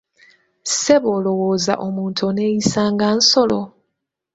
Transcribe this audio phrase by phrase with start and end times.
[0.65, 3.61] Ssebo olowooza omuntu oneeyisa nga nsolo?